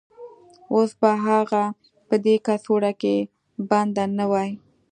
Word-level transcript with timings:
اوس 0.73 0.91
به 0.99 1.11
هغه 1.25 1.63
په 2.07 2.15
دې 2.25 2.35
کڅوړه 2.45 2.91
کې 3.01 3.15
بنده 3.69 4.05
نه 4.17 4.25
وای 4.31 4.49